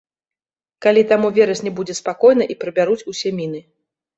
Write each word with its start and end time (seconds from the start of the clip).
Калі 0.85 1.03
там 1.11 1.27
у 1.29 1.31
верасні 1.35 1.73
будзе 1.81 1.97
спакойна 2.01 2.43
і 2.55 2.59
прыбяруць 2.65 2.99
усе 3.15 3.29
міны. 3.43 3.63